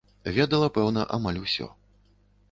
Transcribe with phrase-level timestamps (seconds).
[0.37, 1.67] Ведала, пэўна, амаль усё.